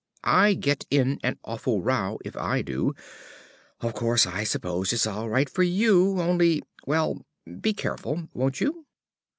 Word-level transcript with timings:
I 0.23 0.55
get 0.55 0.87
in 0.89 1.19
an 1.21 1.37
awful 1.43 1.83
row 1.83 2.17
if 2.25 2.35
I 2.35 2.63
do. 2.63 2.95
Of 3.81 3.93
course, 3.93 4.25
I 4.25 4.43
suppose 4.45 4.91
it's 4.93 5.05
all 5.05 5.29
right 5.29 5.47
for 5.47 5.61
you, 5.61 6.19
only 6.19 6.63
well, 6.87 7.23
be 7.61 7.73
careful, 7.75 8.27
won't 8.33 8.59
you?" 8.59 8.87